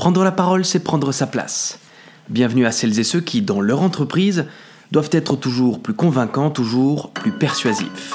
Prendre 0.00 0.24
la 0.24 0.32
parole, 0.32 0.64
c'est 0.64 0.80
prendre 0.80 1.12
sa 1.12 1.26
place. 1.26 1.78
Bienvenue 2.30 2.64
à 2.64 2.72
celles 2.72 2.98
et 2.98 3.04
ceux 3.04 3.20
qui, 3.20 3.42
dans 3.42 3.60
leur 3.60 3.82
entreprise, 3.82 4.46
doivent 4.92 5.10
être 5.12 5.36
toujours 5.36 5.82
plus 5.82 5.92
convaincants, 5.92 6.48
toujours 6.48 7.10
plus 7.10 7.32
persuasifs. 7.32 8.14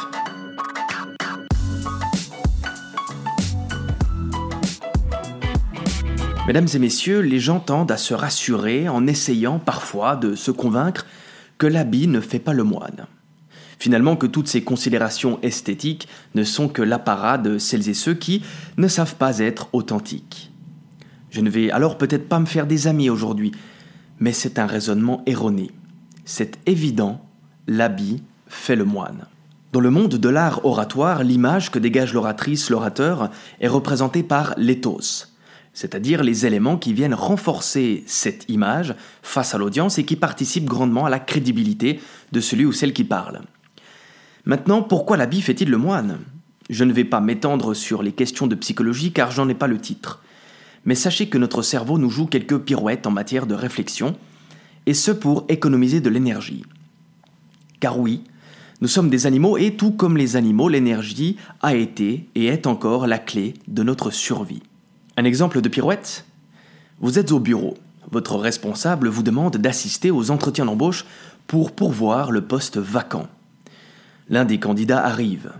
Mesdames 6.47 6.67
et 6.73 6.79
messieurs, 6.79 7.19
les 7.19 7.39
gens 7.39 7.59
tendent 7.59 7.91
à 7.91 7.97
se 7.97 8.15
rassurer 8.15 8.89
en 8.89 9.05
essayant 9.05 9.59
parfois 9.59 10.15
de 10.15 10.33
se 10.33 10.49
convaincre 10.49 11.05
que 11.59 11.67
l'habit 11.67 12.07
ne 12.07 12.19
fait 12.19 12.39
pas 12.39 12.53
le 12.53 12.63
moine. 12.63 13.05
Finalement, 13.77 14.15
que 14.15 14.25
toutes 14.25 14.47
ces 14.47 14.63
considérations 14.63 15.37
esthétiques 15.43 16.07
ne 16.33 16.43
sont 16.43 16.67
que 16.67 16.81
l'apparat 16.81 17.37
de 17.37 17.59
celles 17.59 17.89
et 17.89 17.93
ceux 17.93 18.15
qui 18.15 18.41
ne 18.77 18.87
savent 18.87 19.17
pas 19.17 19.37
être 19.37 19.67
authentiques. 19.71 20.49
Je 21.35 21.41
ne 21.41 21.49
vais 21.49 21.69
alors 21.69 21.97
peut-être 21.97 22.29
pas 22.29 22.39
me 22.39 22.45
faire 22.45 22.65
des 22.65 22.87
amis 22.87 23.09
aujourd'hui, 23.09 23.51
mais 24.21 24.31
c'est 24.31 24.57
un 24.57 24.67
raisonnement 24.67 25.21
erroné. 25.25 25.71
C'est 26.23 26.57
évident, 26.65 27.19
l'habit 27.67 28.23
fait 28.47 28.77
le 28.77 28.85
moine. 28.85 29.27
Dans 29.73 29.81
le 29.81 29.89
monde 29.89 30.15
de 30.15 30.29
l'art 30.29 30.63
oratoire, 30.63 31.25
l'image 31.25 31.71
que 31.71 31.77
dégage 31.77 32.13
l'oratrice, 32.13 32.69
l'orateur, 32.69 33.31
est 33.59 33.67
représentée 33.67 34.23
par 34.23 34.53
l'éthos, 34.55 35.35
c'est-à-dire 35.73 36.23
les 36.23 36.45
éléments 36.45 36.77
qui 36.77 36.93
viennent 36.93 37.13
renforcer 37.13 38.05
cette 38.07 38.45
image 38.47 38.95
face 39.21 39.53
à 39.53 39.57
l'audience 39.57 39.97
et 39.97 40.05
qui 40.05 40.15
participent 40.15 40.63
grandement 40.63 41.05
à 41.05 41.09
la 41.09 41.19
crédibilité 41.19 41.99
de 42.31 42.39
celui 42.39 42.63
ou 42.63 42.71
celle 42.71 42.93
qui 42.93 43.03
parle. 43.03 43.41
Maintenant, 44.45 44.81
pourquoi 44.81 45.17
l'habit 45.17 45.41
fait-il 45.41 45.69
le 45.69 45.77
moine? 45.77 46.19
Je 46.69 46.85
ne 46.85 46.93
vais 46.93 47.03
pas 47.03 47.19
m'étendre 47.19 47.73
sur 47.73 48.03
les 48.03 48.13
questions 48.13 48.47
de 48.47 48.55
psychologie 48.55 49.11
car 49.11 49.31
j'en 49.31 49.49
ai 49.49 49.53
pas 49.53 49.67
le 49.67 49.81
titre. 49.81 50.21
Mais 50.85 50.95
sachez 50.95 51.27
que 51.27 51.37
notre 51.37 51.61
cerveau 51.61 51.97
nous 51.97 52.09
joue 52.09 52.27
quelques 52.27 52.59
pirouettes 52.59 53.07
en 53.07 53.11
matière 53.11 53.47
de 53.47 53.55
réflexion, 53.55 54.15
et 54.85 54.93
ce 54.93 55.11
pour 55.11 55.45
économiser 55.49 55.99
de 55.99 56.09
l'énergie. 56.09 56.63
Car 57.79 57.99
oui, 57.99 58.23
nous 58.81 58.87
sommes 58.87 59.09
des 59.09 59.25
animaux 59.25 59.57
et 59.57 59.75
tout 59.75 59.91
comme 59.91 60.17
les 60.17 60.35
animaux, 60.35 60.69
l'énergie 60.69 61.37
a 61.61 61.75
été 61.75 62.27
et 62.35 62.45
est 62.45 62.67
encore 62.67 63.07
la 63.07 63.17
clé 63.17 63.53
de 63.67 63.83
notre 63.83 64.11
survie. 64.11 64.63
Un 65.17 65.23
exemple 65.23 65.61
de 65.61 65.69
pirouette? 65.69 66.25
Vous 66.99 67.17
êtes 67.17 67.31
au 67.31 67.39
bureau. 67.39 67.75
Votre 68.11 68.35
responsable 68.35 69.07
vous 69.07 69.23
demande 69.23 69.57
d'assister 69.57 70.11
aux 70.11 70.29
entretiens 70.29 70.65
d'embauche 70.65 71.05
pour 71.47 71.71
pourvoir 71.71 72.31
le 72.31 72.41
poste 72.41 72.77
vacant. 72.77 73.27
L'un 74.29 74.45
des 74.45 74.59
candidats 74.59 75.03
arrive. 75.03 75.53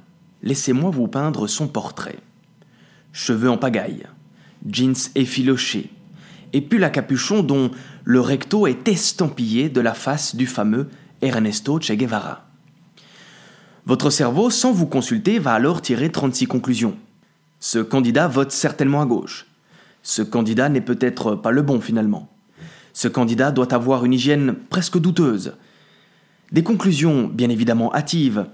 Laissez-moi 0.44 0.90
vous 0.92 1.08
peindre 1.08 1.48
son 1.48 1.68
portrait. 1.68 2.20
Cheveux 3.14 3.50
en 3.50 3.58
pagaille, 3.58 4.06
jeans 4.70 5.10
effilochés, 5.16 5.90
et 6.54 6.62
pull 6.62 6.84
à 6.84 6.90
capuchon 6.90 7.44
dont 7.44 7.72
le 8.04 8.20
recto 8.20 8.68
est 8.68 8.88
estampillé 8.88 9.70
de 9.70 9.82
la 9.82 9.94
face 9.94 10.36
du 10.36 10.48
fameux 10.48 10.90
Ernesto 11.22 11.80
Che 11.80 11.94
Guevara. 11.94 12.48
Votre 13.86 14.10
cerveau, 14.10 14.50
sans 14.50 14.72
vous 14.72 14.88
consulter, 14.88 15.38
va 15.38 15.54
alors 15.54 15.82
tirer 15.82 16.12
36 16.12 16.48
conclusions. 16.48 16.98
Ce 17.60 17.80
candidat 17.80 18.28
vote 18.28 18.52
certainement 18.52 19.02
à 19.02 19.06
gauche. 19.06 19.46
Ce 20.02 20.22
candidat 20.22 20.70
n'est 20.70 20.82
peut-être 20.82 21.36
pas 21.36 21.52
le 21.52 21.62
bon 21.62 21.82
finalement. 21.82 22.30
Ce 22.94 23.08
candidat 23.08 23.52
doit 23.52 23.74
avoir 23.74 24.06
une 24.06 24.14
hygiène 24.14 24.56
presque 24.70 24.98
douteuse. 24.98 25.54
Des 26.52 26.64
conclusions 26.64 27.28
bien 27.28 27.50
évidemment 27.50 27.94
hâtives, 27.94 28.46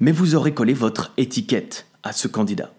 mais 0.00 0.12
vous 0.12 0.34
aurez 0.34 0.54
collé 0.54 0.74
votre 0.74 1.12
étiquette 1.16 1.86
à 2.02 2.12
ce 2.12 2.28
candidat. 2.28 2.72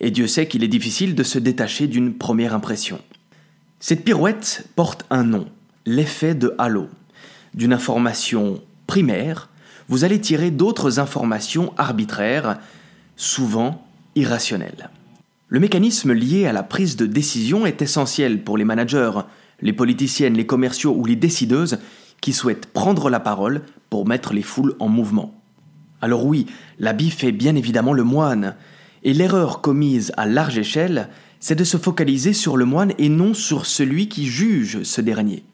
Et 0.00 0.10
Dieu 0.10 0.26
sait 0.26 0.48
qu'il 0.48 0.64
est 0.64 0.68
difficile 0.68 1.14
de 1.14 1.22
se 1.22 1.38
détacher 1.38 1.86
d'une 1.86 2.14
première 2.14 2.54
impression. 2.54 3.00
Cette 3.80 4.04
pirouette 4.04 4.66
porte 4.74 5.04
un 5.10 5.24
nom, 5.24 5.46
l'effet 5.86 6.34
de 6.34 6.54
halo. 6.58 6.88
D'une 7.54 7.72
information 7.72 8.62
primaire, 8.86 9.48
vous 9.88 10.04
allez 10.04 10.20
tirer 10.20 10.50
d'autres 10.50 10.98
informations 10.98 11.72
arbitraires, 11.76 12.58
souvent 13.16 13.86
irrationnelles. 14.14 14.90
Le 15.48 15.60
mécanisme 15.60 16.12
lié 16.12 16.46
à 16.46 16.52
la 16.52 16.62
prise 16.62 16.96
de 16.96 17.06
décision 17.06 17.66
est 17.66 17.82
essentiel 17.82 18.42
pour 18.42 18.56
les 18.56 18.64
managers, 18.64 19.10
les 19.60 19.72
politiciennes, 19.72 20.34
les 20.34 20.46
commerciaux 20.46 20.94
ou 20.96 21.04
les 21.04 21.16
décideuses 21.16 21.78
qui 22.20 22.32
souhaitent 22.32 22.66
prendre 22.66 23.10
la 23.10 23.20
parole 23.20 23.62
pour 23.90 24.06
mettre 24.06 24.32
les 24.32 24.42
foules 24.42 24.76
en 24.78 24.88
mouvement. 24.88 25.34
Alors 26.00 26.24
oui, 26.24 26.46
l'habit 26.78 27.10
fait 27.10 27.32
bien 27.32 27.56
évidemment 27.56 27.92
le 27.92 28.04
moine, 28.04 28.54
et 29.02 29.14
l'erreur 29.14 29.60
commise 29.60 30.12
à 30.16 30.26
large 30.26 30.58
échelle, 30.58 31.08
c'est 31.40 31.54
de 31.54 31.64
se 31.64 31.76
focaliser 31.76 32.32
sur 32.32 32.56
le 32.56 32.64
moine 32.64 32.92
et 32.98 33.08
non 33.08 33.34
sur 33.34 33.66
celui 33.66 34.08
qui 34.08 34.26
juge 34.26 34.82
ce 34.82 35.00
dernier. 35.00 35.44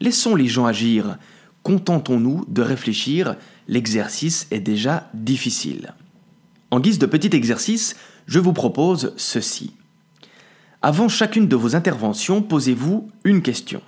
Laissons 0.00 0.34
les 0.34 0.48
gens 0.48 0.66
agir, 0.66 1.18
contentons-nous 1.62 2.46
de 2.48 2.62
réfléchir, 2.62 3.36
l'exercice 3.68 4.46
est 4.50 4.60
déjà 4.60 5.10
difficile. 5.12 5.94
En 6.70 6.80
guise 6.80 6.98
de 6.98 7.06
petit 7.06 7.36
exercice, 7.36 7.96
je 8.26 8.38
vous 8.38 8.52
propose 8.54 9.12
ceci. 9.16 9.74
Avant 10.82 11.08
chacune 11.08 11.48
de 11.48 11.56
vos 11.56 11.76
interventions, 11.76 12.40
posez-vous 12.40 13.10
une 13.24 13.42
question. 13.42 13.82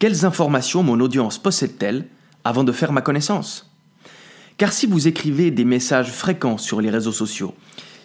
Quelles 0.00 0.24
informations 0.24 0.82
mon 0.82 0.98
audience 0.98 1.38
possède-t-elle 1.38 2.08
avant 2.42 2.64
de 2.64 2.72
faire 2.72 2.90
ma 2.90 3.00
connaissance? 3.00 3.73
Car 4.56 4.72
si 4.72 4.86
vous 4.86 5.08
écrivez 5.08 5.50
des 5.50 5.64
messages 5.64 6.12
fréquents 6.12 6.58
sur 6.58 6.80
les 6.80 6.90
réseaux 6.90 7.12
sociaux, 7.12 7.54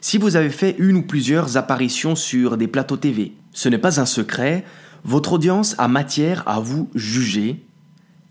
si 0.02 0.18
vous 0.18 0.36
avez 0.36 0.50
fait 0.50 0.76
une 0.80 0.98
ou 0.98 1.02
plusieurs 1.04 1.58
apparitions 1.58 2.16
sur 2.16 2.58
des 2.58 2.68
plateaux 2.68 2.98
TV, 2.98 3.34
ce 3.52 3.70
n'est 3.70 3.78
pas 3.78 4.00
un 4.00 4.06
secret, 4.06 4.64
votre 5.04 5.34
audience 5.34 5.76
a 5.78 5.88
matière 5.88 6.44
à 6.48 6.60
vous 6.60 6.90
juger, 6.96 7.64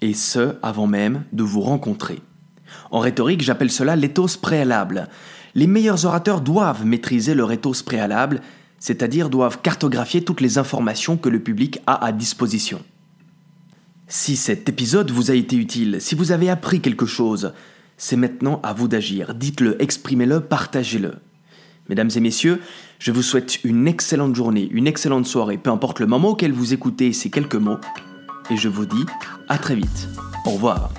et 0.01 0.15
ce 0.15 0.57
avant 0.62 0.87
même 0.87 1.25
de 1.33 1.43
vous 1.43 1.61
rencontrer. 1.61 2.21
En 2.91 3.01
rhétorique, 3.01 3.43
j'appelle 3.43 3.71
cela 3.71 3.97
l'éthos 3.97 4.37
préalable, 4.37 5.09
les 5.55 5.67
meilleurs 5.67 6.05
orateurs 6.05 6.41
doivent 6.41 6.84
maîtriser 6.84 7.34
leur 7.34 7.53
ethos 7.53 7.83
préalable, 7.84 8.41
c'est-à-dire 8.78 9.28
doivent 9.28 9.61
cartographier 9.61 10.23
toutes 10.23 10.41
les 10.41 10.59
informations 10.59 11.17
que 11.17 11.28
le 11.28 11.41
public 11.41 11.81
a 11.87 12.05
à 12.05 12.12
disposition. 12.12 12.83
Si 14.07 14.37
cet 14.37 14.69
épisode 14.69 15.11
vous 15.11 15.31
a 15.31 15.34
été 15.34 15.57
utile, 15.57 15.99
si 16.01 16.15
vous 16.15 16.33
avez 16.33 16.49
appris 16.49 16.81
quelque 16.81 17.07
chose, 17.07 17.53
c'est 17.98 18.16
maintenant 18.16 18.60
à 18.62 18.72
vous 18.72 18.88
d'agir. 18.88 19.34
Dites-le, 19.34 19.81
exprimez-le, 19.82 20.41
partagez-le. 20.41 21.16
Mesdames 21.88 22.10
et 22.14 22.20
messieurs, 22.20 22.60
je 22.98 23.12
vous 23.12 23.22
souhaite 23.22 23.64
une 23.64 23.86
excellente 23.88 24.34
journée, 24.34 24.69
une 24.70 24.86
excellente 24.86 25.26
soirée, 25.26 25.59
peu 25.59 25.70
importe 25.70 26.00
le 26.00 26.06
moment 26.06 26.31
auquel 26.31 26.53
vous 26.53 26.72
écoutez 26.72 27.12
ces 27.12 27.31
quelques 27.31 27.54
mots, 27.54 27.78
et 28.50 28.56
je 28.56 28.69
vous 28.69 28.86
dis 28.86 29.04
à 29.48 29.59
très 29.59 29.75
vite. 29.75 30.09
Au 30.47 30.50
revoir. 30.50 30.91